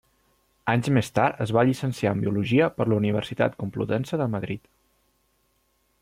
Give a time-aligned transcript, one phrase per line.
[0.71, 4.65] Anys més tard es va llicenciar en Biologia per la Universitat Complutense de Madrid.